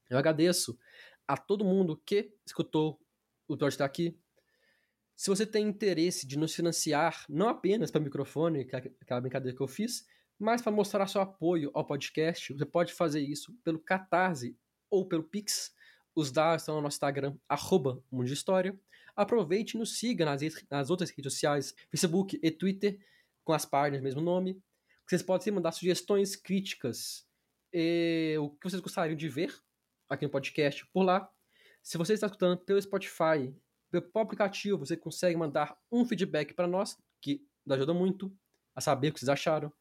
Eu 0.07 0.17
agradeço 0.17 0.77
a 1.27 1.35
todo 1.35 1.65
mundo 1.65 1.99
que 2.05 2.31
escutou 2.45 3.01
o 3.47 3.53
episódio 3.55 3.73
estar 3.73 3.85
aqui. 3.85 4.19
Se 5.15 5.29
você 5.29 5.45
tem 5.45 5.67
interesse 5.67 6.27
de 6.27 6.37
nos 6.37 6.53
financiar, 6.53 7.25
não 7.29 7.47
apenas 7.47 7.89
para 7.89 8.01
o 8.01 8.03
microfone, 8.03 8.65
que 8.65 8.75
é 8.75 8.79
aquela 9.01 9.21
brincadeira 9.21 9.55
que 9.55 9.63
eu 9.63 9.67
fiz, 9.67 10.05
mas 10.41 10.59
para 10.59 10.71
mostrar 10.71 11.05
seu 11.05 11.21
apoio 11.21 11.69
ao 11.73 11.85
podcast, 11.85 12.51
você 12.51 12.65
pode 12.65 12.93
fazer 12.93 13.21
isso 13.21 13.53
pelo 13.63 13.77
Catarse 13.77 14.57
ou 14.89 15.07
pelo 15.07 15.23
Pix. 15.23 15.71
Os 16.15 16.31
dados 16.31 16.63
estão 16.63 16.75
no 16.75 16.81
nosso 16.81 16.95
Instagram, 16.95 17.37
arroba 17.47 18.03
Mundo 18.11 18.25
de 18.25 18.33
História. 18.33 18.75
Aproveite 19.15 19.77
e 19.77 19.79
nos 19.79 19.99
siga 19.99 20.25
nas, 20.25 20.41
nas 20.67 20.89
outras 20.89 21.11
redes 21.11 21.33
sociais, 21.33 21.75
Facebook 21.91 22.39
e 22.41 22.49
Twitter, 22.49 22.99
com 23.43 23.53
as 23.53 23.65
páginas 23.65 24.01
do 24.01 24.03
mesmo 24.03 24.21
nome. 24.21 24.59
Vocês 25.07 25.21
podem 25.21 25.53
mandar 25.53 25.73
sugestões, 25.73 26.35
críticas, 26.35 27.23
e 27.71 28.35
o 28.39 28.49
que 28.49 28.67
vocês 28.67 28.81
gostariam 28.81 29.15
de 29.15 29.29
ver 29.29 29.55
aqui 30.09 30.25
no 30.25 30.31
podcast 30.31 30.85
por 30.87 31.03
lá. 31.03 31.29
Se 31.83 31.99
você 31.99 32.13
está 32.13 32.25
escutando 32.25 32.57
pelo 32.57 32.81
Spotify, 32.81 33.55
pelo 33.91 34.09
aplicativo, 34.15 34.79
você 34.79 34.97
consegue 34.97 35.37
mandar 35.37 35.77
um 35.91 36.03
feedback 36.03 36.55
para 36.55 36.67
nós, 36.67 36.97
que 37.21 37.45
ajuda 37.69 37.93
muito 37.93 38.35
a 38.75 38.81
saber 38.81 39.09
o 39.09 39.13
que 39.13 39.19
vocês 39.19 39.29
acharam. 39.29 39.71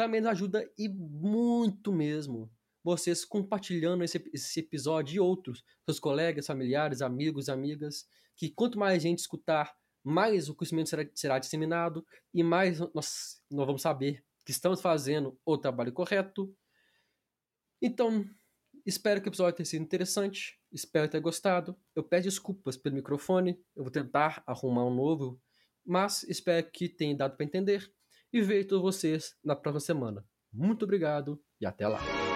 Também 0.00 0.22
nos 0.22 0.30
ajuda 0.30 0.66
e 0.78 0.88
muito 0.88 1.92
mesmo 1.92 2.50
vocês 2.82 3.22
compartilhando 3.22 4.02
esse, 4.02 4.16
esse 4.32 4.60
episódio 4.60 5.16
e 5.16 5.20
outros, 5.20 5.62
seus 5.84 6.00
colegas, 6.00 6.46
familiares, 6.46 7.02
amigos, 7.02 7.50
amigas, 7.50 8.08
que 8.34 8.48
quanto 8.48 8.78
mais 8.78 9.02
gente 9.02 9.18
escutar, 9.18 9.76
mais 10.02 10.48
o 10.48 10.54
conhecimento 10.54 10.88
será, 10.88 11.04
será 11.14 11.38
disseminado 11.38 12.02
e 12.32 12.42
mais 12.42 12.78
nós, 12.94 13.42
nós 13.50 13.66
vamos 13.66 13.82
saber 13.82 14.24
que 14.42 14.52
estamos 14.52 14.80
fazendo 14.80 15.38
o 15.44 15.58
trabalho 15.58 15.92
correto. 15.92 16.50
Então, 17.82 18.24
Espero 18.86 19.20
que 19.20 19.28
o 19.28 19.30
episódio 19.30 19.56
tenha 19.56 19.66
sido 19.66 19.82
interessante. 19.82 20.58
Espero 20.72 21.06
ter 21.06 21.20
gostado. 21.20 21.76
Eu 21.94 22.02
peço 22.02 22.24
desculpas 22.24 22.78
pelo 22.78 22.94
microfone. 22.94 23.62
Eu 23.76 23.82
vou 23.82 23.90
tentar 23.90 24.42
arrumar 24.46 24.86
um 24.86 24.94
novo. 24.94 25.38
Mas 25.84 26.22
espero 26.22 26.66
que 26.70 26.88
tenha 26.88 27.14
dado 27.14 27.36
para 27.36 27.44
entender. 27.44 27.92
E 28.32 28.40
vejo 28.40 28.80
vocês 28.80 29.36
na 29.44 29.56
próxima 29.56 29.80
semana. 29.80 30.24
Muito 30.52 30.84
obrigado 30.84 31.40
e 31.60 31.66
até 31.66 31.86
lá. 31.86 32.29